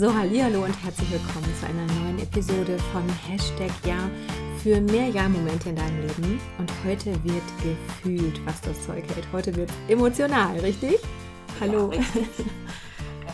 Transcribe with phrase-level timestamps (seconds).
[0.00, 4.10] So, hallo und herzlich willkommen zu einer neuen Episode von Hashtag Ja
[4.62, 6.40] für mehr Ja-Momente in deinem Leben.
[6.56, 9.30] Und heute wird gefühlt, was das Zeug hält.
[9.30, 11.00] Heute wird emotional, richtig?
[11.60, 11.92] Hallo.
[11.92, 12.46] Ja, richtig.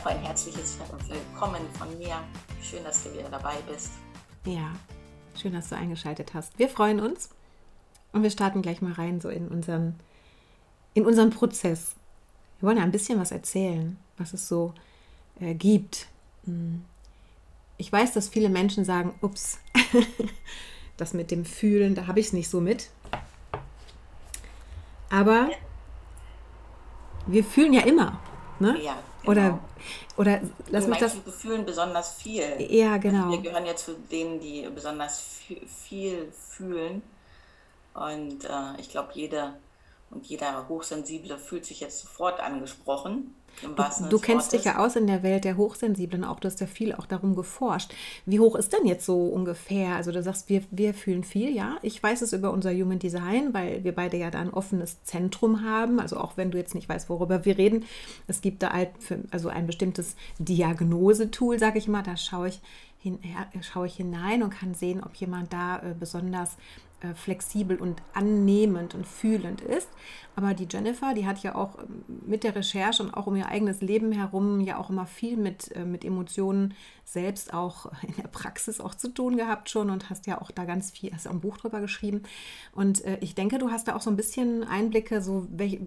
[0.07, 0.77] ein herzliches
[1.09, 2.17] Willkommen von mir.
[2.61, 3.93] Schön, dass du wieder dabei bist.
[4.45, 4.73] Ja,
[5.41, 6.59] schön, dass du eingeschaltet hast.
[6.59, 7.31] Wir freuen uns
[8.11, 9.95] und wir starten gleich mal rein so in unseren,
[10.95, 11.95] in unseren Prozess.
[12.59, 14.75] Wir wollen ja ein bisschen was erzählen, was es so
[15.39, 16.09] äh, gibt.
[16.47, 16.85] Hm.
[17.79, 19.59] Ich weiß, dass viele Menschen sagen, ups,
[20.97, 22.89] das mit dem Fühlen, da habe ich es nicht so mit.
[25.11, 25.51] Aber
[27.27, 28.19] wir fühlen ja immer.
[28.59, 28.81] Ne?
[28.83, 29.31] Ja, genau.
[29.31, 29.61] Oder,
[30.17, 31.15] oder lass mich das.
[31.25, 32.45] Wir fühlen besonders viel.
[32.71, 33.27] Ja, genau.
[33.27, 37.03] Also wir gehören ja zu denen, die besonders viel fühlen.
[37.93, 39.55] Und äh, ich glaube, jeder
[40.17, 43.35] und jeder Hochsensible fühlt sich jetzt sofort angesprochen.
[43.63, 46.67] Du, du kennst dich ja aus in der Welt der Hochsensiblen auch, du hast ja
[46.67, 47.93] viel auch darum geforscht.
[48.27, 49.97] Wie hoch ist denn jetzt so ungefähr?
[49.97, 51.77] Also du sagst, wir, wir fühlen viel, ja.
[51.81, 55.63] Ich weiß es über unser Human Design, weil wir beide ja da ein offenes Zentrum
[55.63, 56.01] haben.
[56.01, 57.87] Also auch wenn du jetzt nicht weißt, worüber wir reden,
[58.27, 62.61] es gibt da halt für, also ein bestimmtes Diagnosetool, sage ich mal, da schaue ich,
[62.99, 63.19] hin,
[63.63, 66.57] schaue ich hinein und kann sehen, ob jemand da äh, besonders
[67.01, 69.89] äh, flexibel und annehmend und fühlend ist.
[70.35, 73.49] Aber die Jennifer, die hat ja auch ähm, mit der Recherche und auch um ihr
[73.49, 78.29] eigenes Leben herum ja auch immer viel mit, äh, mit Emotionen selbst auch in der
[78.29, 81.33] Praxis auch zu tun gehabt schon und hast ja auch da ganz viel, hast auch
[81.33, 82.23] ein Buch drüber geschrieben.
[82.73, 85.81] Und äh, ich denke, du hast da auch so ein bisschen Einblicke, so welch,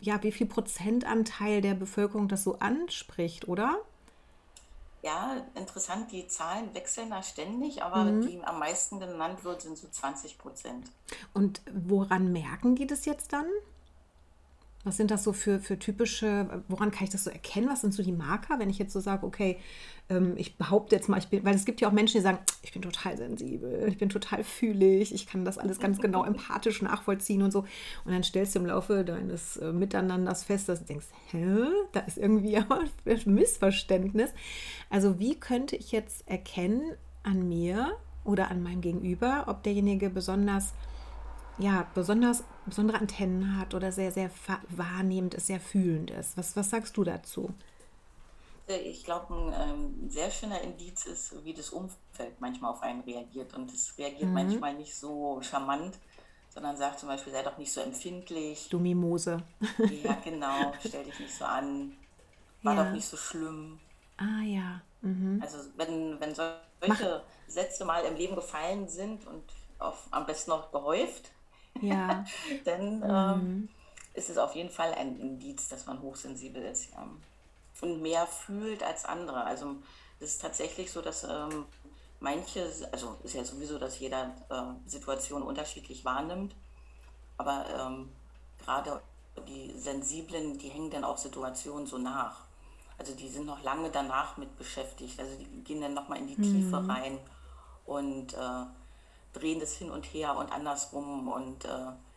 [0.00, 3.78] ja, wie viel Prozentanteil der Bevölkerung das so anspricht, oder?
[5.02, 8.20] Ja, interessant, die Zahlen wechseln da ständig, aber Mhm.
[8.22, 10.92] die am meisten genannt wird, sind so 20 Prozent.
[11.34, 13.46] Und woran merken die das jetzt dann?
[14.84, 17.68] Was sind das so für, für typische, woran kann ich das so erkennen?
[17.68, 19.58] Was sind so die Marker, wenn ich jetzt so sage, okay,
[20.08, 22.38] ähm, ich behaupte jetzt mal, ich bin, weil es gibt ja auch Menschen, die sagen,
[22.62, 26.82] ich bin total sensibel, ich bin total fühlig, ich kann das alles ganz genau empathisch
[26.82, 27.60] nachvollziehen und so.
[28.04, 31.46] Und dann stellst du im Laufe deines äh, Miteinanders fest, dass du denkst, hä,
[31.92, 32.66] da ist irgendwie ein
[33.26, 34.30] Missverständnis.
[34.90, 36.82] Also wie könnte ich jetzt erkennen
[37.22, 40.74] an mir oder an meinem Gegenüber, ob derjenige besonders
[41.58, 44.30] ja, besonders, besondere Antennen hat oder sehr, sehr
[44.68, 46.36] wahrnehmend ist, sehr fühlend ist.
[46.36, 47.54] Was, was sagst du dazu?
[48.68, 53.02] Äh, ich glaube, ein ähm, sehr schöner Indiz ist, wie das Umfeld manchmal auf einen
[53.02, 53.54] reagiert.
[53.54, 54.34] Und es reagiert mhm.
[54.34, 55.98] manchmal nicht so charmant,
[56.48, 58.68] sondern sagt zum Beispiel, sei doch nicht so empfindlich.
[58.70, 59.42] Du Mimose.
[60.02, 61.96] ja, genau, stell dich nicht so an.
[62.62, 62.84] War ja.
[62.84, 63.80] doch nicht so schlimm.
[64.16, 64.82] Ah ja.
[65.00, 65.40] Mhm.
[65.42, 67.00] Also wenn, wenn solche Mach.
[67.48, 69.42] Sätze mal im Leben gefallen sind und
[69.78, 71.32] auf, am besten noch gehäuft,
[71.80, 72.24] ja.
[72.64, 73.04] dann mhm.
[73.04, 73.68] ähm,
[74.14, 76.90] ist es auf jeden Fall ein Indiz, dass man hochsensibel ist.
[76.92, 77.06] Ja.
[77.80, 79.44] Und mehr fühlt als andere.
[79.44, 79.76] Also
[80.20, 81.64] es ist tatsächlich so, dass ähm,
[82.20, 86.54] manche, also ist ja sowieso, dass jeder äh, Situation unterschiedlich wahrnimmt,
[87.38, 88.08] aber ähm,
[88.62, 89.00] gerade
[89.48, 92.42] die Sensiblen, die hängen dann auch Situationen so nach.
[92.98, 95.18] Also die sind noch lange danach mit beschäftigt.
[95.18, 96.42] Also die gehen dann nochmal in die mhm.
[96.42, 97.18] Tiefe rein
[97.84, 98.64] und äh,
[99.32, 101.68] drehen das hin und her und andersrum und äh,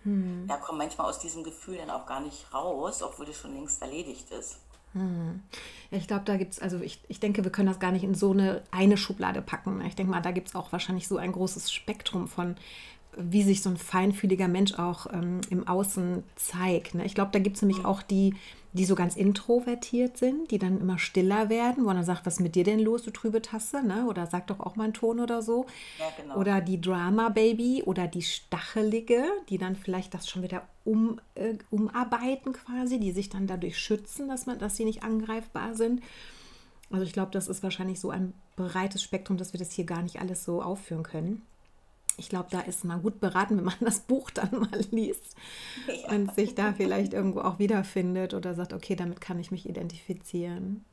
[0.03, 0.46] hm.
[0.48, 3.81] ja, kommen manchmal aus diesem Gefühl dann auch gar nicht raus, obwohl das schon längst
[3.81, 4.59] erledigt ist.
[4.94, 5.44] Hm.
[5.92, 8.16] Ich glaube, da gibt es, also ich, ich denke, wir können das gar nicht in
[8.16, 9.81] so eine eine Schublade packen.
[9.81, 12.56] Ich denke mal, da gibt es auch wahrscheinlich so ein großes Spektrum von
[13.18, 16.96] wie sich so ein feinfühliger Mensch auch ähm, im Außen zeigt.
[16.96, 17.06] Ne?
[17.06, 18.36] Ich glaube, da gibt es nämlich auch die,
[18.74, 22.36] die so ganz introvertiert sind, die dann immer stiller werden, wo man dann sagt, was
[22.36, 24.06] ist mit dir denn los, du trübe Tasse, ne?
[24.08, 25.66] Oder sag doch auch mal einen Ton oder so.
[25.98, 26.38] Ja, genau.
[26.38, 32.52] Oder die Drama-Baby oder die Stachelige, die dann vielleicht das schon wieder um, äh, umarbeiten
[32.52, 36.02] quasi, die sich dann dadurch schützen, dass, man, dass sie nicht angreifbar sind.
[36.92, 40.02] Also ich glaube, das ist wahrscheinlich so ein breites Spektrum, dass wir das hier gar
[40.02, 41.44] nicht alles so aufführen können
[42.18, 45.35] ich glaube, da ist man gut beraten, wenn man das Buch dann mal liest
[45.88, 46.09] ja.
[46.09, 50.85] und sich da vielleicht irgendwo auch wiederfindet oder sagt, okay, damit kann ich mich identifizieren.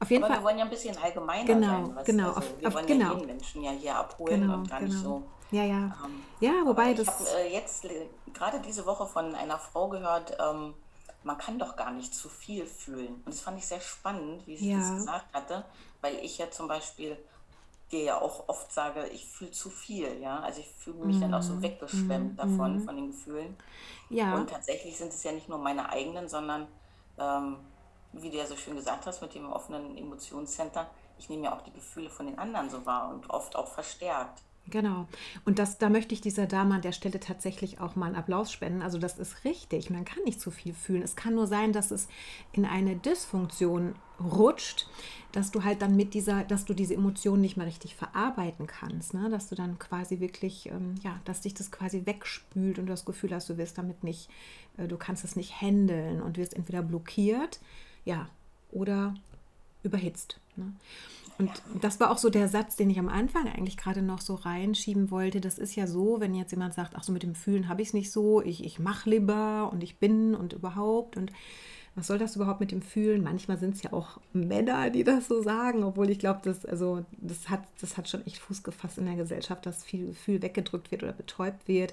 [0.00, 0.42] Auf jeden Aber Fall.
[0.42, 1.96] wir wollen ja ein bisschen allgemeiner genau, sein.
[1.96, 3.04] Was, genau, also, auf, wir auf, wollen genau.
[3.04, 4.92] ja jeden Menschen ja hier abholen genau, und gar genau.
[4.92, 5.22] nicht so.
[5.52, 5.96] Ja, ja.
[6.04, 7.06] Ähm, ja, wobei das.
[7.06, 7.86] Ich habe äh, jetzt
[8.32, 10.74] gerade diese Woche von einer Frau gehört, ähm,
[11.22, 13.14] man kann doch gar nicht zu viel fühlen.
[13.24, 14.78] Und das fand ich sehr spannend, wie sie ja.
[14.78, 15.64] das gesagt hatte,
[16.00, 17.16] weil ich ja zum Beispiel
[17.92, 20.40] dir ja auch oft sage, ich fühle zu viel, ja.
[20.40, 21.20] Also ich fühle mich mm.
[21.20, 21.62] dann auch so mhm.
[21.62, 22.36] weggeschwemmt mm.
[22.36, 22.84] davon, mm.
[22.84, 23.56] von den Gefühlen.
[24.08, 24.34] Ja.
[24.34, 26.66] Und tatsächlich sind es ja nicht nur meine eigenen, sondern
[27.18, 27.58] ähm,
[28.12, 31.62] wie du ja so schön gesagt hast, mit dem offenen Emotionscenter, ich nehme ja auch
[31.62, 34.42] die Gefühle von den anderen so wahr und oft auch verstärkt.
[34.70, 35.06] Genau.
[35.44, 38.52] Und das, da möchte ich dieser Dame an der Stelle tatsächlich auch mal einen Applaus
[38.52, 38.80] spenden.
[38.80, 39.90] Also das ist richtig.
[39.90, 41.02] Man kann nicht zu viel fühlen.
[41.02, 42.08] Es kann nur sein, dass es
[42.52, 44.86] in eine Dysfunktion rutscht,
[45.32, 49.14] dass du halt dann mit dieser, dass du diese Emotionen nicht mehr richtig verarbeiten kannst.
[49.14, 49.28] Ne?
[49.30, 53.34] Dass du dann quasi wirklich, ähm, ja, dass dich das quasi wegspült und das Gefühl
[53.34, 54.30] hast, du wirst damit nicht,
[54.78, 57.58] äh, du kannst es nicht handeln und wirst entweder blockiert,
[58.04, 58.28] ja,
[58.70, 59.14] oder
[59.82, 60.38] überhitzt.
[60.56, 60.72] Ne?
[61.38, 61.50] Und
[61.80, 65.10] das war auch so der Satz, den ich am Anfang eigentlich gerade noch so reinschieben
[65.10, 65.40] wollte.
[65.40, 67.88] Das ist ja so, wenn jetzt jemand sagt, ach so mit dem Fühlen habe ich
[67.88, 71.32] es nicht so, ich, ich mache lieber und ich bin und überhaupt und
[71.94, 73.22] was soll das überhaupt mit dem Fühlen?
[73.22, 77.04] Manchmal sind es ja auch Männer, die das so sagen, obwohl ich glaube, das, also,
[77.18, 80.90] das, hat, das hat schon echt Fuß gefasst in der Gesellschaft, dass viel Gefühl weggedrückt
[80.90, 81.92] wird oder betäubt wird.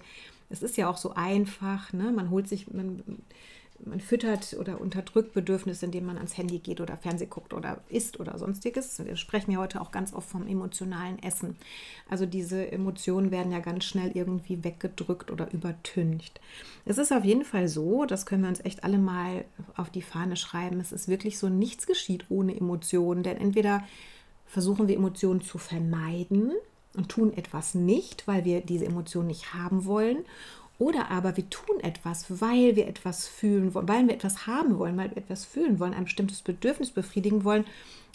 [0.49, 2.13] Es ist ja auch so einfach, ne?
[2.13, 3.03] man holt sich, man,
[3.85, 8.19] man füttert oder unterdrückt Bedürfnisse, indem man ans Handy geht oder Fernseh guckt oder isst
[8.19, 9.03] oder sonstiges.
[9.03, 11.55] Wir sprechen ja heute auch ganz oft vom emotionalen Essen.
[12.09, 16.39] Also diese Emotionen werden ja ganz schnell irgendwie weggedrückt oder übertüncht.
[16.85, 19.45] Es ist auf jeden Fall so, das können wir uns echt alle mal
[19.75, 20.79] auf die Fahne schreiben.
[20.79, 23.83] Es ist wirklich so, nichts geschieht ohne Emotionen, denn entweder
[24.45, 26.53] versuchen wir Emotionen zu vermeiden
[26.95, 30.25] und tun etwas nicht, weil wir diese Emotionen nicht haben wollen
[30.79, 34.97] oder aber wir tun etwas, weil wir etwas fühlen wollen, weil wir etwas haben wollen,
[34.97, 37.65] weil wir etwas fühlen wollen, ein bestimmtes Bedürfnis befriedigen wollen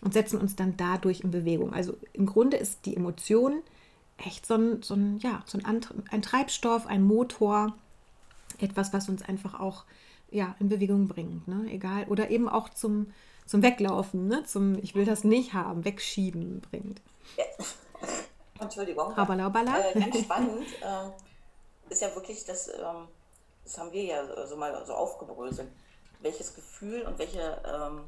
[0.03, 1.75] und setzen uns dann dadurch in Bewegung.
[1.75, 3.63] Also im Grunde ist die Emotion
[4.17, 5.81] echt so ein, so ein, ja, so ein,
[6.11, 7.75] ein Treibstoff, ein Motor,
[8.59, 9.85] etwas, was uns einfach auch
[10.31, 11.47] ja, in Bewegung bringt.
[11.47, 11.71] Ne?
[11.71, 12.07] Egal.
[12.09, 13.13] Oder eben auch zum,
[13.45, 14.45] zum Weglaufen, ne?
[14.45, 17.03] zum Ich will das nicht haben, wegschieben bringt.
[17.37, 17.45] Ja.
[18.61, 19.15] Entschuldigung.
[19.95, 20.65] Äh, ganz spannend.
[21.95, 23.09] Äh, ist ja wirklich, das, ähm,
[23.63, 25.71] das haben wir ja so mal so aufgebröselt,
[26.21, 28.05] welches Gefühl und welche, ähm,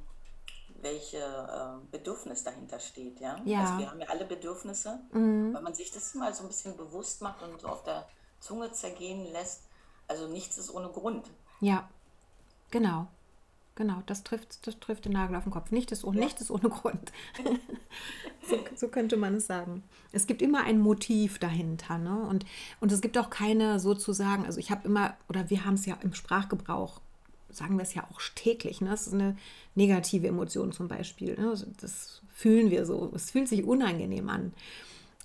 [0.81, 3.21] welche ähm, Bedürfnis dahinter steht.
[3.21, 3.41] Ja?
[3.45, 3.61] ja?
[3.61, 5.55] Also wir haben ja alle Bedürfnisse, mhm.
[5.55, 8.07] wenn man sich das mal so ein bisschen bewusst macht und so auf der
[8.41, 9.63] Zunge zergehen lässt.
[10.09, 11.31] Also nichts ist ohne Grund.
[11.61, 11.89] Ja,
[12.71, 13.07] genau.
[13.77, 15.71] Genau, das trifft, das trifft den Nagel auf den Kopf.
[15.71, 16.25] Nicht ist, ohne, ja.
[16.25, 17.13] nicht ist ohne Grund.
[18.49, 19.83] so, so, könnte man es sagen.
[20.13, 21.99] Es gibt immer ein Motiv dahinter.
[21.99, 22.19] Ne?
[22.19, 22.47] Und,
[22.81, 25.99] und es gibt auch keine sozusagen, also ich habe immer, oder wir haben es ja
[26.01, 27.03] im Sprachgebrauch,
[27.51, 28.81] sagen wir es ja auch täglich.
[28.81, 28.89] Ne?
[28.89, 29.37] Das ist eine
[29.75, 31.39] negative Emotion zum Beispiel.
[31.39, 31.55] Ne?
[31.79, 33.13] Das fühlen wir so.
[33.15, 34.55] Es fühlt sich unangenehm an.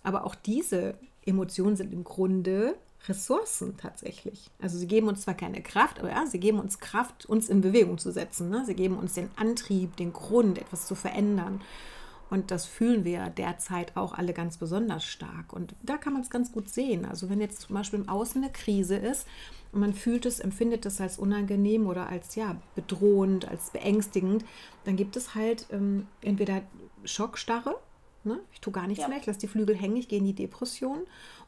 [0.03, 0.95] Aber auch diese
[1.25, 2.75] Emotionen sind im Grunde
[3.07, 4.49] Ressourcen tatsächlich.
[4.61, 7.61] Also sie geben uns zwar keine Kraft, aber ja, sie geben uns Kraft, uns in
[7.61, 8.49] Bewegung zu setzen.
[8.49, 8.63] Ne?
[8.65, 11.61] Sie geben uns den Antrieb, den Grund, etwas zu verändern.
[12.29, 15.51] Und das fühlen wir derzeit auch alle ganz besonders stark.
[15.51, 17.03] Und da kann man es ganz gut sehen.
[17.05, 19.27] Also wenn jetzt zum Beispiel im Außen eine Krise ist
[19.73, 24.45] und man fühlt es, empfindet es als unangenehm oder als ja bedrohend, als beängstigend,
[24.85, 26.61] dann gibt es halt ähm, entweder
[27.03, 27.75] Schockstarre,
[28.23, 28.39] Ne?
[28.53, 29.07] Ich tue gar nichts ja.
[29.07, 30.99] mehr, ich lasse die Flügel hängen, ich gehe in die Depression.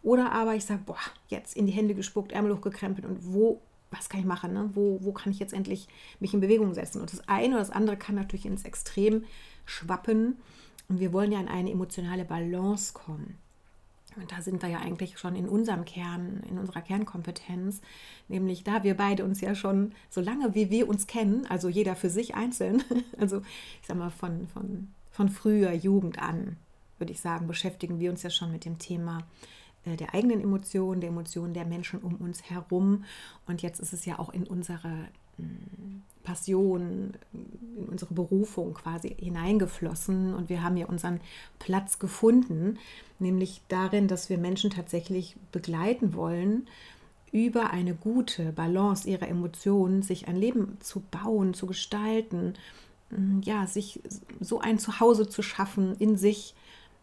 [0.02, 0.98] Oder aber ich sage, boah,
[1.28, 3.62] jetzt in die Hände gespuckt, Ärmel hochgekrempelt und wo,
[3.92, 4.54] was kann ich machen?
[4.54, 4.70] Ne?
[4.74, 5.88] Wo, wo kann ich jetzt endlich
[6.20, 7.02] mich in Bewegung setzen?
[7.02, 9.24] Und das eine oder das andere kann natürlich ins Extrem
[9.66, 10.38] schwappen.
[10.90, 13.38] Und wir wollen ja in eine emotionale Balance kommen.
[14.16, 17.81] Und da sind wir ja eigentlich schon in unserem Kern, in unserer Kernkompetenz,
[18.28, 21.96] nämlich da wir beide uns ja schon, so lange wie wir uns kennen, also jeder
[21.96, 22.84] für sich einzeln,
[23.18, 23.42] also
[23.81, 26.57] ich sag mal von, von, von früher Jugend an,
[26.98, 29.19] würde ich sagen, beschäftigen wir uns ja schon mit dem Thema
[29.86, 33.05] äh, der eigenen Emotionen, der Emotionen der Menschen um uns herum.
[33.46, 34.89] Und jetzt ist es ja auch in unsere
[35.38, 37.13] mm, Passion,
[37.77, 41.20] in unsere Berufung quasi hineingeflossen und wir haben ja unseren
[41.60, 42.79] Platz gefunden,
[43.20, 46.67] nämlich darin, dass wir Menschen tatsächlich begleiten wollen,
[47.34, 52.53] über eine gute Balance ihrer Emotionen sich ein Leben zu bauen, zu gestalten,
[53.43, 54.01] ja, sich
[54.39, 56.55] so ein Zuhause zu schaffen in sich,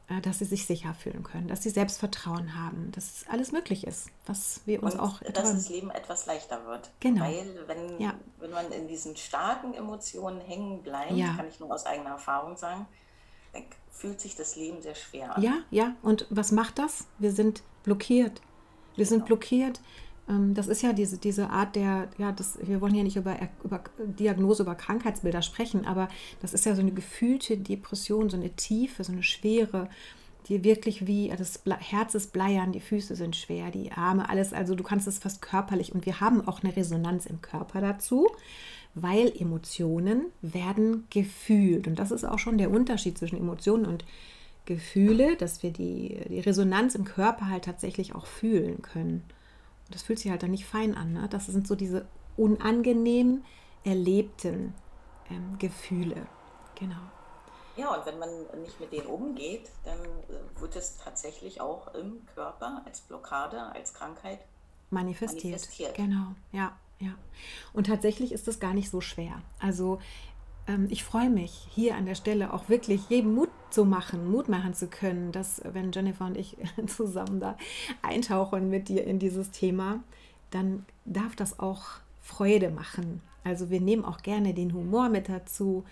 [0.08, 4.08] äh, dass sie sich sicher fühlen können, dass sie Selbstvertrauen haben, dass alles möglich ist,
[4.26, 5.54] was wir uns und auch dass träumen.
[5.54, 6.90] das Leben etwas leichter wird.
[7.00, 7.22] Genau.
[7.22, 8.14] Weil wenn, ja.
[8.38, 11.34] wenn man in diesen starken Emotionen hängen bleibt, ja.
[11.34, 12.86] kann ich nur aus eigener Erfahrung sagen,
[13.52, 15.42] dann fühlt sich das Leben sehr schwer an.
[15.42, 15.94] Ja, ja.
[16.02, 17.06] Und was macht das?
[17.18, 18.40] Wir sind blockiert.
[18.96, 19.26] Wir sind genau.
[19.26, 19.84] blockiert ähm,
[20.52, 23.82] das ist ja diese, diese Art der, ja, das, wir wollen ja nicht über, über
[23.98, 26.08] Diagnose, über Krankheitsbilder sprechen, aber
[26.40, 29.88] das ist ja so eine gefühlte Depression, so eine Tiefe, so eine Schwere,
[30.48, 34.74] die wirklich wie, das Herz ist bleiern, die Füße sind schwer, die Arme, alles, also
[34.74, 38.28] du kannst es fast körperlich und wir haben auch eine Resonanz im Körper dazu,
[38.94, 41.86] weil Emotionen werden gefühlt.
[41.86, 44.04] Und das ist auch schon der Unterschied zwischen Emotionen und
[44.66, 49.22] Gefühle, dass wir die, die Resonanz im Körper halt tatsächlich auch fühlen können
[49.90, 51.12] das fühlt sich halt dann nicht fein an.
[51.12, 51.28] Ne?
[51.28, 52.06] Das sind so diese
[52.36, 53.44] unangenehm
[53.84, 54.74] erlebten
[55.30, 56.26] ähm, Gefühle.
[56.78, 57.00] Genau.
[57.76, 58.30] Ja, und wenn man
[58.62, 63.94] nicht mit denen umgeht, dann äh, wird es tatsächlich auch im Körper als Blockade, als
[63.94, 64.40] Krankheit
[64.90, 65.44] manifestiert.
[65.44, 65.94] manifestiert.
[65.94, 67.14] Genau, ja, ja.
[67.72, 69.40] Und tatsächlich ist das gar nicht so schwer.
[69.60, 70.00] Also
[70.88, 74.74] ich freue mich hier an der Stelle auch wirklich jedem Mut zu machen, Mut machen
[74.74, 77.56] zu können, dass wenn Jennifer und ich zusammen da
[78.02, 80.02] eintauchen mit dir in dieses Thema,
[80.50, 81.84] dann darf das auch
[82.20, 83.20] Freude machen.
[83.44, 85.84] Also wir nehmen auch gerne den Humor mit dazu.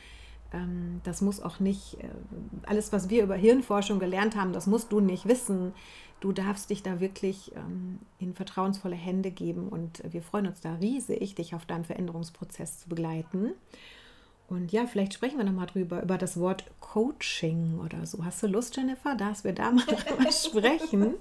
[0.52, 2.08] Ähm, das muss auch nicht, äh,
[2.66, 5.73] alles, was wir über Hirnforschung gelernt haben, das musst du nicht wissen.
[6.20, 10.75] Du darfst dich da wirklich ähm, in vertrauensvolle Hände geben und wir freuen uns da
[10.75, 13.52] riesig, dich auf deinem Veränderungsprozess zu begleiten.
[14.49, 18.25] Und ja, vielleicht sprechen wir nochmal drüber, über das Wort Coaching oder so.
[18.25, 21.17] Hast du Lust, Jennifer, dass wir da mal drüber sprechen?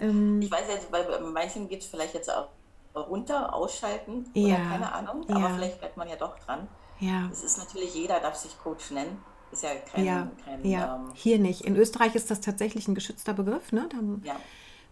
[0.00, 2.48] ähm, ich weiß jetzt, bei manchen geht es vielleicht jetzt auch
[2.94, 5.54] runter, ausschalten oder ja, keine Ahnung, aber ja.
[5.54, 6.68] vielleicht bleibt man ja doch dran.
[6.98, 7.30] Ja.
[7.32, 9.16] Es ist natürlich, jeder darf sich Coach nennen.
[9.50, 10.04] Ist ja kein.
[10.04, 10.96] Ja, kein, ja.
[10.96, 11.62] Ähm, hier nicht.
[11.62, 13.72] In Österreich ist das tatsächlich ein geschützter Begriff.
[13.72, 13.88] Ne?
[13.90, 14.36] Da, ja.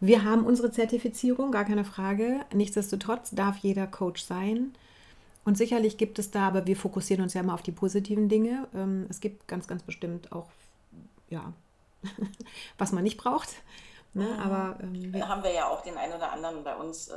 [0.00, 2.40] Wir haben unsere Zertifizierung, gar keine Frage.
[2.52, 4.72] Nichtsdestotrotz darf jeder Coach sein.
[5.44, 8.68] Und sicherlich gibt es da, aber wir fokussieren uns ja immer auf die positiven Dinge.
[8.74, 10.48] Ähm, es gibt ganz, ganz bestimmt auch,
[11.30, 11.52] ja,
[12.78, 13.48] was man nicht braucht.
[14.14, 14.24] Ne?
[14.24, 14.40] Mhm.
[14.40, 17.16] Aber ähm, wir haben wir ja auch den einen oder anderen bei uns äh,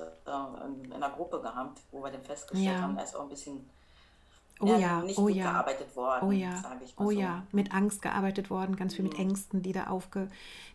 [0.84, 2.82] in einer Gruppe gehabt, wo wir dann festgestellt ja.
[2.82, 3.70] haben, da ist auch ein bisschen
[4.60, 5.52] oh ja, ja, nicht oh gut ja.
[5.52, 6.62] gearbeitet worden, oh ja,
[6.98, 7.12] oh so.
[7.12, 9.12] ja, mit Angst gearbeitet worden, ganz viel mhm.
[9.12, 10.30] mit Ängsten, die da aufge,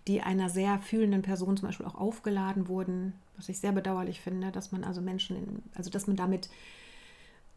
[0.06, 4.50] die einer sehr fühlenden Person zum Beispiel auch aufgeladen wurden, was ich sehr bedauerlich finde,
[4.50, 6.48] dass man also Menschen, in, also dass man damit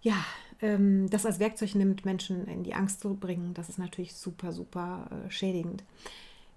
[0.01, 0.25] ja,
[0.61, 4.51] ähm, das als Werkzeug nimmt, Menschen in die Angst zu bringen, das ist natürlich super,
[4.51, 5.83] super äh, schädigend.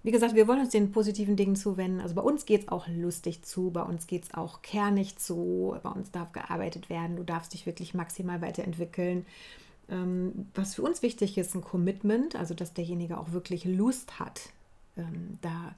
[0.03, 2.01] Wie gesagt, wir wollen uns den positiven Dingen zuwenden.
[2.01, 5.77] Also bei uns geht es auch lustig zu, bei uns geht es auch kernig zu,
[5.81, 9.25] bei uns darf gearbeitet werden, du darfst dich wirklich maximal weiterentwickeln.
[9.89, 14.49] Ähm, was für uns wichtig ist, ein Commitment, also dass derjenige auch wirklich Lust hat,
[14.97, 15.73] ähm, da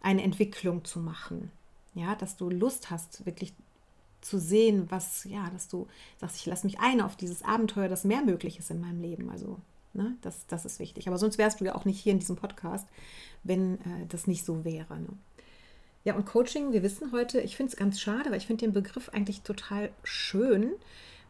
[0.00, 1.50] eine Entwicklung zu machen.
[1.94, 3.54] Ja, dass du Lust hast, wirklich
[4.24, 5.86] zu sehen, was, ja, dass du
[6.18, 9.30] sagst, ich lasse mich ein auf dieses Abenteuer, dass mehr möglich ist in meinem Leben.
[9.30, 9.58] Also,
[9.92, 11.06] ne, das, das ist wichtig.
[11.08, 12.88] Aber sonst wärst du ja auch nicht hier in diesem Podcast,
[13.42, 14.98] wenn äh, das nicht so wäre.
[14.98, 15.08] Ne?
[16.04, 18.72] Ja, und Coaching, wir wissen heute, ich finde es ganz schade, weil ich finde den
[18.72, 20.72] Begriff eigentlich total schön,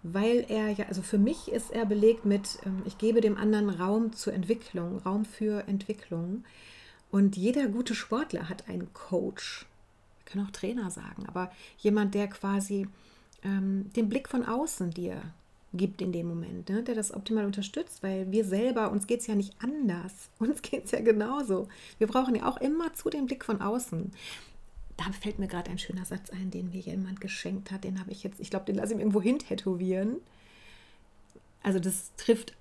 [0.03, 3.71] weil er ja, also für mich ist er belegt mit, ähm, ich gebe dem anderen
[3.71, 6.45] Raum zur Entwicklung, Raum für Entwicklung.
[7.11, 9.67] Und jeder gute Sportler hat einen Coach
[10.27, 12.87] können auch Trainer sagen, aber jemand, der quasi
[13.43, 15.23] ähm, den Blick von außen dir
[15.75, 19.27] gibt in dem Moment, ne, der das optimal unterstützt, weil wir selber, uns geht es
[19.27, 21.69] ja nicht anders, uns geht es ja genauso.
[21.99, 24.13] Wir brauchen ja auch immer zu den Blick von außen.
[24.97, 28.13] Da fällt mir gerade ein schöner Satz ein, den mir jemand geschenkt hat, den habe
[28.13, 30.19] ich jetzt, ich glaube, den lasse ich mir irgendwo hin tätowieren.
[31.65, 32.55] Also das trifft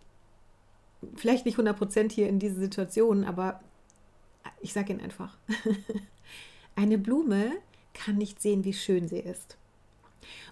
[1.16, 3.62] vielleicht nicht 100% hier in diese Situation, aber
[4.62, 5.38] ich sage ihn einfach.
[6.76, 7.52] Eine Blume
[7.94, 9.58] kann nicht sehen, wie schön sie ist.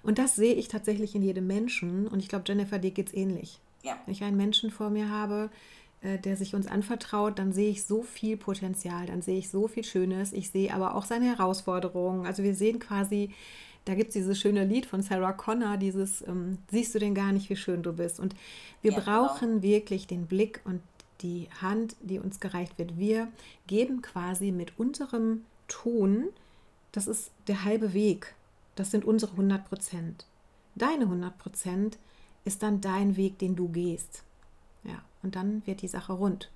[0.03, 2.07] Und das sehe ich tatsächlich in jedem Menschen.
[2.07, 3.59] Und ich glaube, Jennifer, dir geht es ähnlich.
[3.83, 3.97] Ja.
[4.05, 5.49] Wenn ich einen Menschen vor mir habe,
[6.01, 9.67] äh, der sich uns anvertraut, dann sehe ich so viel Potenzial, dann sehe ich so
[9.67, 10.33] viel Schönes.
[10.33, 12.25] Ich sehe aber auch seine Herausforderungen.
[12.25, 13.31] Also wir sehen quasi,
[13.85, 17.31] da gibt es dieses schöne Lied von Sarah Connor, dieses ähm, Siehst du denn gar
[17.31, 18.19] nicht, wie schön du bist.
[18.19, 18.35] Und
[18.81, 19.27] wir ja, genau.
[19.27, 19.63] brauchen genau.
[19.63, 20.81] wirklich den Blick und
[21.21, 22.97] die Hand, die uns gereicht wird.
[22.97, 23.27] Wir
[23.67, 26.29] geben quasi mit unserem tun,
[26.91, 28.35] das ist der halbe Weg.
[28.75, 30.25] Das sind unsere 100 Prozent.
[30.75, 31.97] Deine 100 Prozent
[32.43, 34.23] ist dann dein Weg, den du gehst.
[34.83, 36.49] Ja, und dann wird die Sache rund.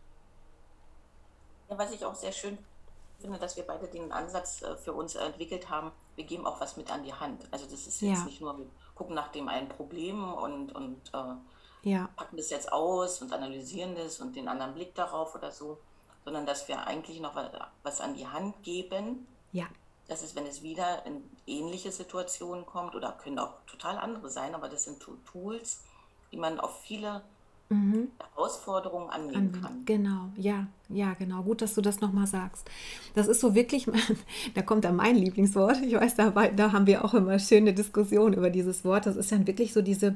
[1.70, 2.58] Ja, was ich auch sehr schön
[3.20, 6.78] finde, dass wir beide den Ansatz äh, für uns entwickelt haben, wir geben auch was
[6.78, 7.48] mit an die Hand.
[7.52, 8.26] Also das ist jetzt ja.
[8.26, 12.10] nicht nur, wir gucken nach dem einen Problem und, und äh, ja.
[12.16, 15.78] packen das jetzt aus und analysieren das und den anderen Blick darauf oder so,
[16.26, 17.36] sondern dass wir eigentlich noch
[17.84, 19.28] was an die Hand geben.
[19.52, 19.66] Ja.
[20.08, 24.54] Das ist, wenn es wieder in ähnliche Situationen kommt oder können auch total andere sein,
[24.54, 25.84] aber das sind Tools,
[26.32, 27.22] die man auf viele
[27.70, 28.10] mhm.
[28.20, 29.84] Herausforderungen annehmen kann.
[29.86, 31.42] Genau, ja, ja, genau.
[31.44, 32.70] Gut, dass du das nochmal sagst.
[33.16, 33.88] Das ist so wirklich,
[34.54, 35.82] da kommt da mein Lieblingswort.
[35.82, 39.06] Ich weiß, da, da haben wir auch immer schöne Diskussionen über dieses Wort.
[39.06, 40.16] Das ist dann wirklich so diese,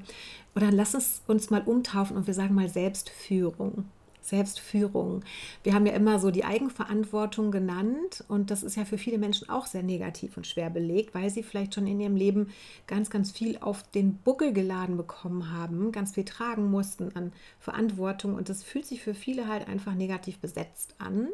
[0.56, 3.86] oder lass es uns mal umtaufen und wir sagen mal Selbstführung.
[4.22, 5.24] Selbstführung.
[5.64, 9.50] Wir haben ja immer so die Eigenverantwortung genannt und das ist ja für viele Menschen
[9.50, 12.50] auch sehr negativ und schwer belegt, weil sie vielleicht schon in ihrem Leben
[12.88, 18.36] ganz, ganz viel auf den Buckel geladen bekommen haben, ganz viel tragen mussten an Verantwortung
[18.36, 21.30] und das fühlt sich für viele halt einfach negativ besetzt an.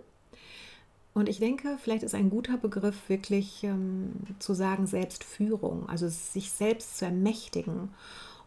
[1.13, 6.51] Und ich denke, vielleicht ist ein guter Begriff wirklich ähm, zu sagen Selbstführung, also sich
[6.51, 7.89] selbst zu ermächtigen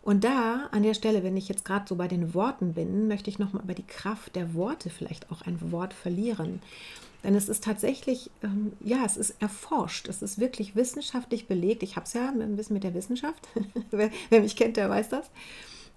[0.03, 3.29] Und da, an der Stelle, wenn ich jetzt gerade so bei den Worten bin, möchte
[3.31, 6.61] ich nochmal über die Kraft der Worte vielleicht auch ein Wort verlieren.
[7.25, 11.83] Denn es ist tatsächlich, ähm, ja, es ist erforscht, es ist wirklich wissenschaftlich belegt.
[11.83, 13.49] Ich habe es ja ein bisschen mit der Wissenschaft.
[13.91, 15.31] wer, wer, mich kennt, der weiß das.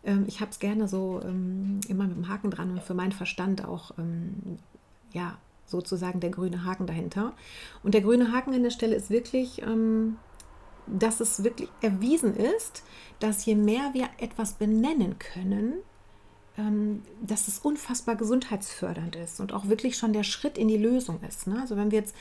[0.04, 3.12] Ähm, ich habe es gerne so ähm, immer mit dem Haken dran und für meinen
[3.12, 4.58] Verstand auch, ähm,
[5.14, 7.34] ja, sozusagen der grüne Haken dahinter.
[7.84, 10.18] Und der grüne Haken an der Stelle ist wirklich, ähm,
[10.88, 12.84] dass es wirklich erwiesen ist,
[13.20, 15.76] dass je mehr wir etwas benennen können,
[16.58, 21.20] ähm, dass es unfassbar gesundheitsfördernd ist und auch wirklich schon der Schritt in die Lösung
[21.28, 21.48] ist.
[21.48, 21.60] Ne?
[21.62, 22.16] Also wenn wir jetzt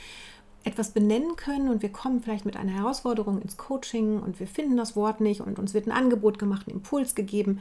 [0.63, 4.77] etwas benennen können und wir kommen vielleicht mit einer Herausforderung ins Coaching und wir finden
[4.77, 7.61] das Wort nicht und uns wird ein Angebot gemacht, ein Impuls gegeben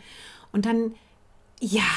[0.51, 0.95] und dann,
[1.61, 1.87] ja,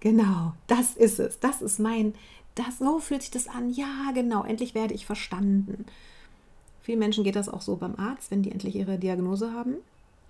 [0.00, 2.14] genau, das ist es, das ist mein,
[2.54, 5.84] das, so fühlt sich das an, ja, genau, endlich werde ich verstanden.
[6.88, 9.74] Vielen Menschen geht das auch so beim Arzt, wenn die endlich ihre Diagnose haben.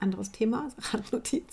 [0.01, 1.45] Anderes Thema, Randnotiz.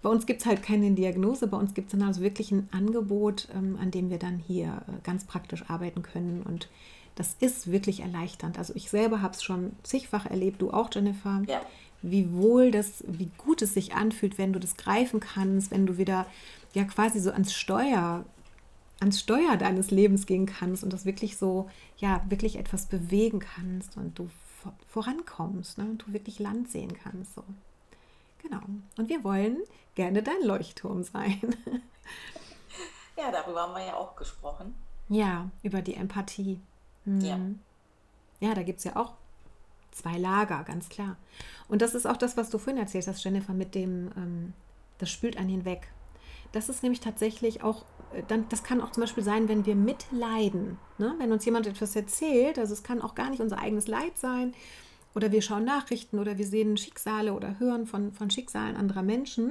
[0.00, 2.66] Bei uns gibt es halt keine Diagnose, bei uns gibt es dann also wirklich ein
[2.72, 6.42] Angebot, ähm, an dem wir dann hier äh, ganz praktisch arbeiten können.
[6.44, 6.70] Und
[7.14, 8.56] das ist wirklich erleichternd.
[8.56, 11.42] Also ich selber habe es schon zigfach erlebt, du auch, Jennifer.
[11.46, 11.60] Ja.
[12.00, 15.98] Wie wohl das, wie gut es sich anfühlt, wenn du das greifen kannst, wenn du
[15.98, 16.24] wieder
[16.72, 18.24] ja quasi so ans Steuer,
[19.00, 23.96] ans Steuer deines Lebens gehen kannst und das wirklich so, ja, wirklich etwas bewegen kannst
[23.96, 24.28] und du
[24.88, 27.34] vorankommst ne, und du wirklich Land sehen kannst.
[27.34, 27.44] So.
[28.42, 28.60] Genau.
[28.96, 29.58] Und wir wollen
[29.94, 31.56] gerne dein Leuchtturm sein.
[33.16, 34.74] Ja, darüber haben wir ja auch gesprochen.
[35.08, 36.60] Ja, über die Empathie.
[37.04, 37.20] Mhm.
[37.20, 37.38] Ja.
[38.40, 39.14] Ja, da gibt es ja auch
[39.90, 41.16] zwei Lager, ganz klar.
[41.68, 44.52] Und das ist auch das, was du vorhin erzählt hast, Jennifer, mit dem, ähm,
[44.98, 45.88] das spült einen hinweg.
[46.52, 47.84] Das ist nämlich tatsächlich auch,
[48.14, 50.78] äh, dann, das kann auch zum Beispiel sein, wenn wir mitleiden.
[50.98, 51.14] Ne?
[51.18, 54.54] Wenn uns jemand etwas erzählt, also es kann auch gar nicht unser eigenes Leid sein,
[55.14, 59.50] oder wir schauen Nachrichten oder wir sehen Schicksale oder hören von, von Schicksalen anderer Menschen,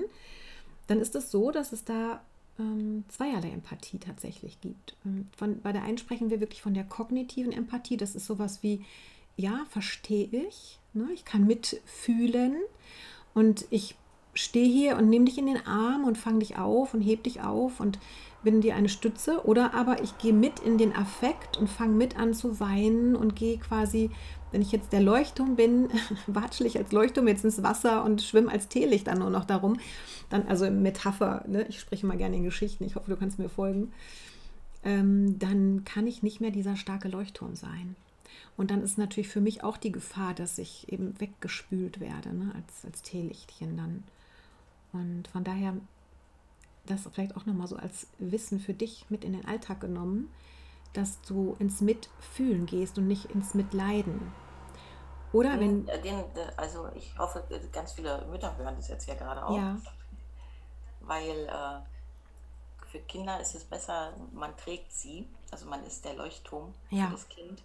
[0.85, 2.21] dann ist es so, dass es da
[2.59, 4.95] ähm, zweierlei Empathie tatsächlich gibt.
[5.05, 7.97] Ähm, von, bei der einen sprechen wir wirklich von der kognitiven Empathie.
[7.97, 8.85] Das ist sowas wie,
[9.37, 11.07] ja, verstehe ich, ne?
[11.13, 12.55] ich kann mitfühlen
[13.33, 13.95] und ich
[14.35, 17.41] stehe hier und nehme dich in den Arm und fange dich auf und heb dich
[17.41, 17.97] auf und
[18.43, 19.45] bin dir eine Stütze.
[19.45, 23.35] Oder aber ich gehe mit in den Affekt und fange mit an zu weinen und
[23.35, 24.11] gehe quasi
[24.55, 25.89] wenn ich jetzt der Leuchtturm bin,
[26.27, 29.77] watschel ich als Leuchtturm jetzt ins Wasser und schwimme als Teelicht dann nur noch darum.
[30.29, 31.65] Dann, also Metapher, ne?
[31.67, 33.91] ich spreche mal gerne in Geschichten, ich hoffe, du kannst mir folgen.
[34.85, 37.97] Ähm, dann kann ich nicht mehr dieser starke Leuchtturm sein.
[38.55, 42.53] Und dann ist natürlich für mich auch die Gefahr, dass ich eben weggespült werde, ne?
[42.55, 44.03] als, als Teelichtchen dann.
[44.95, 45.73] Und von daher,
[46.85, 50.31] das vielleicht auch nochmal so als Wissen für dich mit in den Alltag genommen,
[50.93, 54.31] dass du ins Mitfühlen gehst und nicht ins Mitleiden.
[55.33, 55.87] Oder wenn.
[55.87, 56.23] Äh, den,
[56.55, 59.57] also ich hoffe, äh, ganz viele Mütter hören das jetzt ja gerade auch.
[59.57, 59.77] Ja.
[61.01, 66.73] Weil äh, für Kinder ist es besser, man trägt sie, also man ist der Leuchtturm
[66.89, 67.07] ja.
[67.07, 67.61] für das Kind,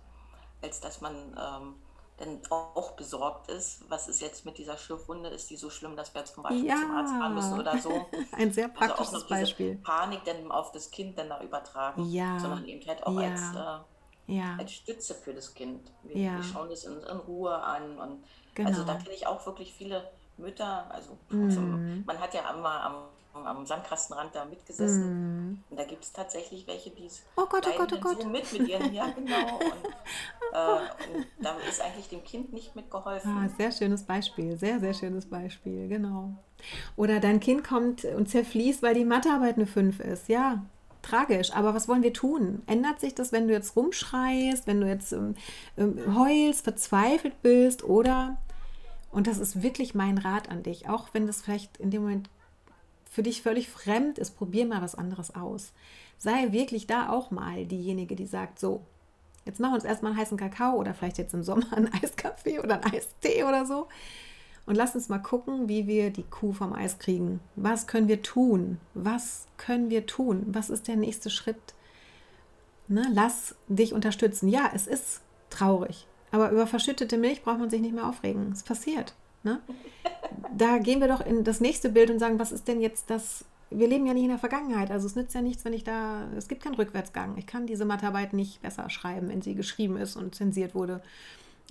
[0.63, 1.75] als dass man ähm,
[2.21, 6.15] dann auch besorgt ist, was ist jetzt mit dieser Schürfwunde, ist die so schlimm, dass
[6.15, 6.77] wir zum Beispiel ja.
[6.77, 8.07] zum Arzt fahren müssen oder so.
[8.33, 9.77] Ein sehr praktisches also auch noch Beispiel.
[9.77, 12.39] Panik dann auf das Kind dann da übertragen, ja.
[12.39, 14.57] sondern eben halt auch als äh, ja.
[14.59, 15.91] als Stütze für das Kind.
[16.05, 16.37] Wir, ja.
[16.37, 17.99] wir schauen es in, in, Ruhe an.
[17.99, 18.69] Und genau.
[18.69, 20.91] Also da kenne ich auch wirklich viele Mütter.
[20.91, 21.45] Also, mm.
[21.45, 22.95] also man hat ja immer am,
[23.33, 25.53] am Sandkastenrand da mitgesessen.
[25.53, 25.65] Mm.
[25.71, 28.23] Und da gibt es tatsächlich welche, die es oh Gott, oh Gott, oh Gott.
[28.23, 29.59] so mit mit ihren, ja genau.
[30.53, 33.31] Und, äh, und da ist eigentlich dem Kind nicht mitgeholfen.
[33.31, 36.35] Ah, sehr schönes Beispiel, sehr, sehr schönes Beispiel, genau.
[36.97, 40.29] Oder dein Kind kommt und zerfließt, weil die Mathearbeit eine 5 ist.
[40.29, 40.65] Ja,
[41.03, 41.53] tragisch.
[41.53, 42.63] Aber was wollen wir tun?
[42.67, 45.35] Ändert sich das, wenn du jetzt rumschreist, wenn du jetzt ähm,
[45.77, 48.39] ähm, heulst, verzweifelt bist oder,
[49.11, 52.29] und das ist wirklich mein Rat an dich, auch wenn das vielleicht in dem Moment
[53.11, 55.73] für dich völlig fremd ist, probier mal was anderes aus.
[56.17, 58.83] Sei wirklich da auch mal diejenige, die sagt, so,
[59.45, 62.61] jetzt machen wir uns erstmal einen heißen Kakao oder vielleicht jetzt im Sommer einen Eiskaffee
[62.61, 63.89] oder einen Eistee oder so.
[64.65, 67.41] Und lass uns mal gucken, wie wir die Kuh vom Eis kriegen.
[67.57, 68.79] Was können wir tun?
[68.95, 70.45] Was können wir tun?
[70.47, 71.75] Was ist der nächste Schritt?
[72.87, 74.49] Ne, lass dich unterstützen.
[74.49, 76.07] Ja, es ist traurig.
[76.31, 78.53] Aber über verschüttete Milch braucht man sich nicht mehr aufregen.
[78.53, 79.15] Es passiert.
[79.43, 79.61] Ne?
[80.57, 83.45] Da gehen wir doch in das nächste Bild und sagen, was ist denn jetzt das?
[83.71, 84.91] Wir leben ja nicht in der Vergangenheit.
[84.91, 87.37] Also es nützt ja nichts, wenn ich da, es gibt keinen Rückwärtsgang.
[87.37, 91.03] Ich kann diese Mathearbeit nicht besser schreiben, wenn sie geschrieben ist und zensiert wurde.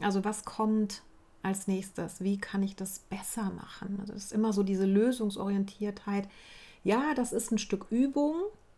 [0.02, 1.02] Also was kommt
[1.44, 2.22] als nächstes?
[2.22, 3.98] Wie kann ich das besser machen?
[4.00, 6.28] Also das ist immer so diese Lösungsorientiertheit.
[6.84, 8.36] Ja, das ist ein Stück Übung,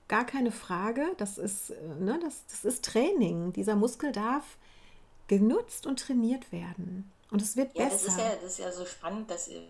[0.08, 1.06] gar keine Frage.
[1.17, 3.54] Das ist, äh, ne, das, das ist Training.
[3.54, 4.58] Dieser Muskel darf
[5.28, 7.10] genutzt und trainiert werden.
[7.32, 8.06] Und es wird ja, besser.
[8.06, 9.63] Das ist ja, das ist ja so spannend, dass, ähm,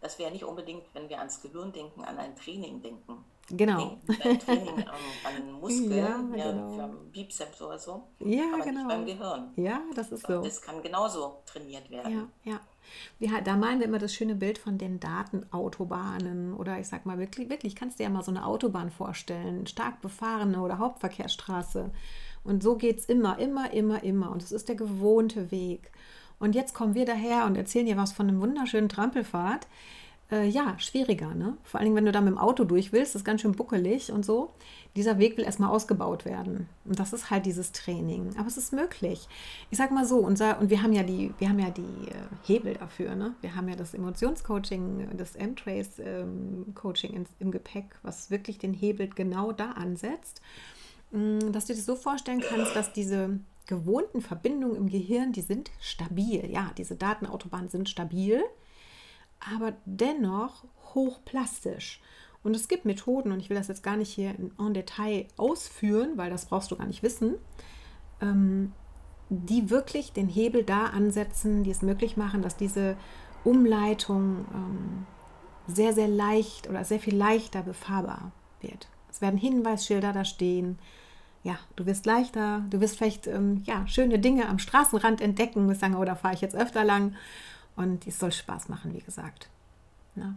[0.00, 3.24] dass wir ja nicht unbedingt, wenn wir ans Gehirn denken, an ein Training denken.
[3.50, 3.98] Genau.
[4.22, 4.86] Ein Training an,
[5.24, 6.74] an Muskeln, ja, ja, genau.
[6.74, 8.02] für Bizeps oder so.
[8.20, 8.78] Ja, aber genau.
[8.78, 9.52] nicht beim Gehirn.
[9.56, 10.42] Ja, das ist so.
[10.42, 12.30] Das kann genauso trainiert werden.
[12.44, 12.60] Ja, ja.
[13.18, 17.18] Wir, da malen wir immer das schöne Bild von den Datenautobahnen oder ich sag mal
[17.18, 21.90] wirklich, wirklich, kannst dir ja mal so eine Autobahn vorstellen, stark befahrene oder Hauptverkehrsstraße.
[22.44, 24.30] Und so geht es immer, immer, immer, immer.
[24.30, 25.90] Und es ist der gewohnte Weg.
[26.38, 29.66] Und jetzt kommen wir daher und erzählen dir was von einem wunderschönen Trampelfahrt.
[30.30, 31.56] Äh, ja, schwieriger, ne?
[31.64, 34.24] Vor allem, wenn du da mit dem Auto durch willst, ist ganz schön buckelig und
[34.24, 34.52] so.
[34.96, 36.68] Dieser Weg will erstmal ausgebaut werden.
[36.86, 38.34] Und das ist halt dieses Training.
[38.38, 39.28] Aber es ist möglich.
[39.70, 42.14] Ich sag mal so, unser, und wir haben ja die, wir haben ja die äh,
[42.44, 43.34] Hebel dafür, ne?
[43.42, 49.52] Wir haben ja das Emotionscoaching, das M-Trace-Coaching ähm, im Gepäck, was wirklich den Hebel genau
[49.52, 50.40] da ansetzt.
[51.14, 55.42] Mm, dass du dir das so vorstellen kannst, dass diese gewohnten Verbindungen im Gehirn, die
[55.42, 56.50] sind stabil.
[56.50, 58.42] Ja, diese Datenautobahnen sind stabil,
[59.38, 62.00] aber dennoch hochplastisch.
[62.42, 66.18] Und es gibt Methoden, und ich will das jetzt gar nicht hier in, Detail ausführen,
[66.18, 67.36] weil das brauchst du gar nicht wissen,
[68.20, 68.72] ähm,
[69.30, 72.96] die wirklich den Hebel da ansetzen, die es möglich machen, dass diese
[73.44, 75.06] Umleitung ähm,
[75.68, 78.88] sehr, sehr leicht oder sehr viel leichter befahrbar wird.
[79.10, 80.78] Es werden Hinweisschilder da stehen,
[81.44, 85.82] ja, du wirst leichter, du wirst vielleicht ähm, ja, schöne Dinge am Straßenrand entdecken, wirst
[85.82, 87.14] sagen, oh, da fahre ich jetzt öfter lang.
[87.76, 89.50] Und es soll Spaß machen, wie gesagt.
[90.14, 90.36] Na?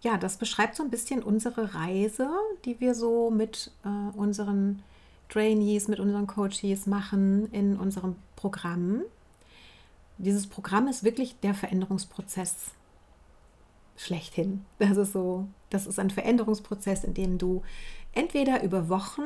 [0.00, 2.30] Ja, das beschreibt so ein bisschen unsere Reise,
[2.64, 4.82] die wir so mit äh, unseren
[5.28, 9.02] Trainees, mit unseren Coaches machen in unserem Programm.
[10.18, 12.72] Dieses Programm ist wirklich der Veränderungsprozess
[13.96, 14.64] schlechthin.
[14.78, 17.62] Das ist so, das ist ein Veränderungsprozess, in dem du
[18.12, 19.22] entweder über Wochen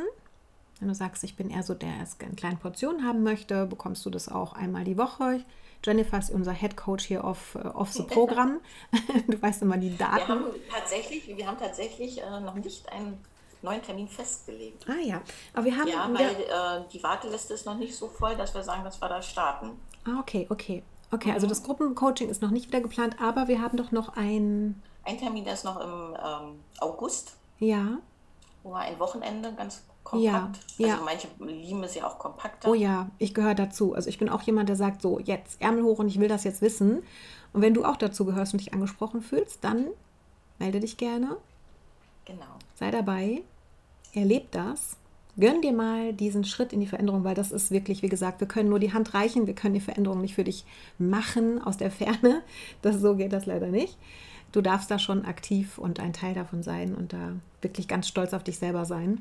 [0.80, 4.04] wenn du sagst, ich bin eher so, der es in kleinen Portionen haben möchte, bekommst
[4.04, 5.44] du das auch einmal die Woche.
[5.84, 8.60] Jennifer ist unser Head Coach hier auf, äh, auf the Programm.
[9.28, 10.16] du weißt immer die Daten.
[10.16, 13.18] Wir haben tatsächlich, wir haben tatsächlich äh, noch nicht einen
[13.62, 14.84] neuen Termin festgelegt.
[14.88, 15.22] Ah ja,
[15.54, 15.88] aber wir haben...
[15.88, 19.08] Ja, weil äh, die Warteliste ist noch nicht so voll, dass wir sagen, dass wir
[19.08, 19.70] da starten.
[20.04, 20.82] Ah, okay, okay.
[21.10, 21.50] Okay, also mhm.
[21.50, 24.82] das Gruppencoaching ist noch nicht wieder geplant, aber wir haben doch noch ein...
[25.04, 27.36] Ein Termin, der ist noch im ähm, August.
[27.58, 27.98] Ja.
[28.70, 30.58] Wir ein Wochenende ganz kompakt.
[30.78, 32.68] Ja, also manche lieben es ja auch kompakter.
[32.68, 33.94] Oh ja, ich gehöre dazu.
[33.94, 36.44] Also ich bin auch jemand, der sagt so, jetzt Ärmel hoch und ich will das
[36.44, 37.02] jetzt wissen.
[37.52, 39.86] Und wenn du auch dazu gehörst und dich angesprochen fühlst, dann
[40.58, 41.36] melde dich gerne.
[42.24, 42.44] Genau.
[42.74, 43.42] Sei dabei,
[44.12, 44.96] erleb das.
[45.38, 48.48] Gönn dir mal diesen Schritt in die Veränderung, weil das ist wirklich, wie gesagt, wir
[48.48, 50.64] können nur die Hand reichen, wir können die Veränderung nicht für dich
[50.98, 52.42] machen aus der Ferne.
[52.80, 53.98] Das, so geht das leider nicht.
[54.52, 58.32] Du darfst da schon aktiv und ein Teil davon sein und da wirklich ganz stolz
[58.32, 59.20] auf dich selber sein.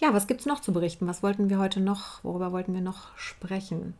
[0.00, 1.06] Ja, was gibt es noch zu berichten?
[1.06, 3.94] Was wollten wir heute noch, worüber wollten wir noch sprechen?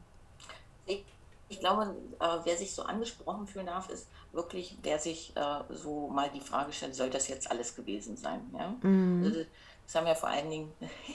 [0.87, 1.05] Ich,
[1.48, 6.09] ich glaube, äh, wer sich so angesprochen fühlen darf, ist wirklich, der sich äh, so
[6.09, 8.40] mal die Frage stellt, soll das jetzt alles gewesen sein?
[8.57, 8.74] Ja?
[8.83, 9.24] Mhm.
[9.24, 9.44] Also,
[9.85, 10.72] das haben ja vor allen Dingen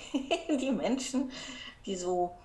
[0.59, 1.31] die Menschen,
[1.85, 2.35] die so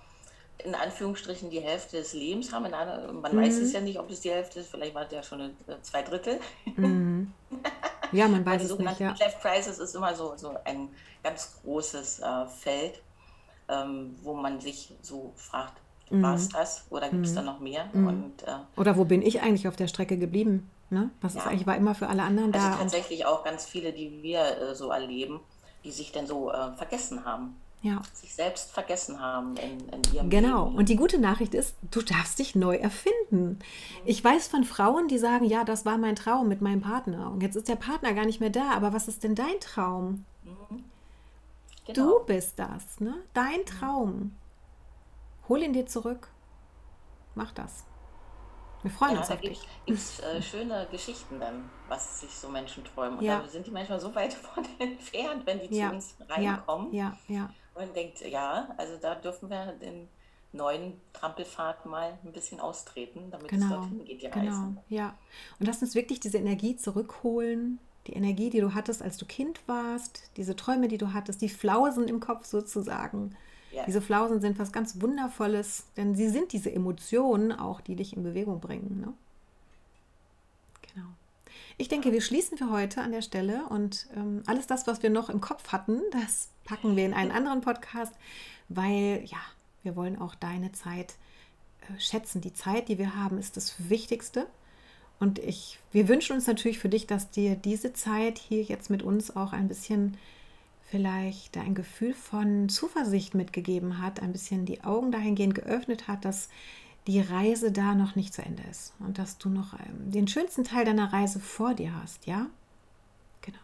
[0.63, 2.69] in Anführungsstrichen die Hälfte des Lebens haben.
[2.69, 3.41] Man mhm.
[3.41, 5.81] weiß es ja nicht, ob es die Hälfte ist, vielleicht war es ja schon äh,
[5.81, 6.39] zwei Drittel.
[6.75, 7.33] Mhm.
[8.11, 8.99] Ja, man weiß es nicht.
[8.99, 9.15] Ja.
[9.19, 10.89] Life Crisis ist immer so, so ein
[11.21, 13.03] ganz großes äh, Feld,
[13.67, 16.23] ähm, wo man sich so fragt, mhm.
[16.23, 17.35] war es das oder gibt es mhm.
[17.35, 17.85] da noch mehr?
[17.93, 18.07] Mhm.
[18.07, 20.71] Und, äh, oder wo bin ich eigentlich auf der Strecke geblieben?
[20.89, 21.11] Ne?
[21.21, 21.41] Was ja.
[21.41, 22.77] ist eigentlich war immer für alle anderen also da?
[22.77, 25.39] tatsächlich auch ganz viele, die wir äh, so erleben,
[25.83, 28.01] die sich dann so äh, vergessen haben ja.
[28.13, 30.65] sich selbst vergessen haben in, in ihrem Genau.
[30.65, 30.77] Leben.
[30.77, 33.59] Und die gute Nachricht ist, du darfst dich neu erfinden.
[33.59, 33.59] Mhm.
[34.05, 37.31] Ich weiß von Frauen, die sagen, ja, das war mein Traum mit meinem Partner.
[37.31, 38.71] Und jetzt ist der Partner gar nicht mehr da.
[38.71, 40.25] Aber was ist denn dein Traum?
[40.43, 40.83] Mhm.
[41.85, 42.19] Genau.
[42.19, 43.15] Du bist das, ne?
[43.33, 44.35] Dein Traum.
[45.47, 46.27] Hol ihn dir zurück.
[47.33, 47.85] Mach das.
[48.81, 49.67] Wir freuen ja, uns auf dich.
[49.85, 53.19] Gibt es äh, schöne Geschichten dann, was sich so Menschen träumen.
[53.19, 53.39] Und ja.
[53.39, 55.89] da sind die manchmal so weit von entfernt, wenn die ja.
[55.89, 56.93] zu uns reinkommen.
[56.93, 57.49] Ja, ja, ja.
[57.79, 60.07] Und denkt, ja, also da dürfen wir den
[60.51, 63.65] neuen Trampelfahrt mal ein bisschen austreten, damit genau.
[63.65, 64.45] es dorthin geht, die genau.
[64.45, 64.77] Reise.
[64.89, 65.17] Ja,
[65.59, 69.61] und lass uns wirklich diese Energie zurückholen, die Energie, die du hattest, als du Kind
[69.67, 73.35] warst, diese Träume, die du hattest, die Flausen im Kopf sozusagen.
[73.71, 73.85] Ja.
[73.85, 78.23] Diese Flausen sind was ganz Wundervolles, denn sie sind diese Emotionen auch, die dich in
[78.23, 78.99] Bewegung bringen.
[78.99, 79.13] Ne?
[81.81, 85.09] Ich denke, wir schließen für heute an der Stelle und ähm, alles das, was wir
[85.09, 88.13] noch im Kopf hatten, das packen wir in einen anderen Podcast,
[88.67, 89.37] weil ja,
[89.83, 91.13] wir wollen auch deine Zeit
[91.83, 92.41] äh, schätzen.
[92.41, 94.45] Die Zeit, die wir haben, ist das Wichtigste.
[95.21, 99.01] Und ich, wir wünschen uns natürlich für dich, dass dir diese Zeit hier jetzt mit
[99.01, 100.17] uns auch ein bisschen
[100.91, 106.49] vielleicht ein Gefühl von Zuversicht mitgegeben hat, ein bisschen die Augen dahingehend geöffnet hat, dass
[107.07, 110.63] die Reise da noch nicht zu Ende ist und dass du noch ähm, den schönsten
[110.63, 112.47] Teil deiner Reise vor dir hast, ja?
[113.41, 113.57] Genau.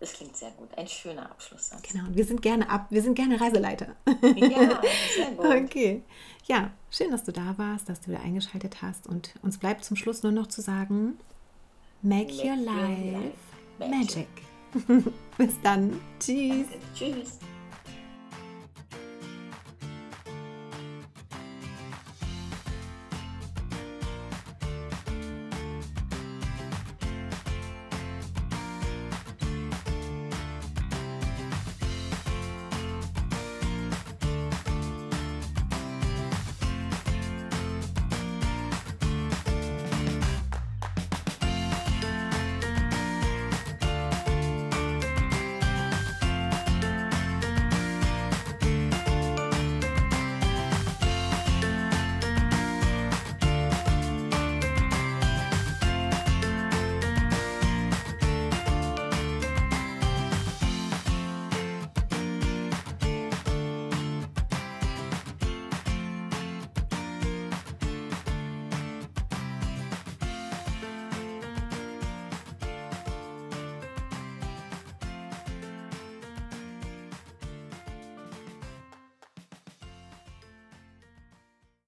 [0.00, 0.68] Das klingt sehr gut.
[0.76, 1.70] Ein schöner Abschluss.
[1.90, 2.06] Genau.
[2.06, 3.96] Und wir sind gerne ab, wir sind gerne Reiseleiter.
[4.36, 4.80] Ja,
[5.16, 5.64] sehr gut.
[5.64, 6.02] okay.
[6.46, 9.96] Ja, schön, dass du da warst, dass du wieder eingeschaltet hast und uns bleibt zum
[9.96, 11.18] Schluss nur noch zu sagen,
[12.02, 13.32] make, make your life,
[13.78, 14.28] life magic.
[14.86, 15.12] magic.
[15.38, 16.00] Bis dann.
[16.20, 16.66] Tschüss.
[16.68, 17.22] Danke.
[17.22, 17.38] Tschüss.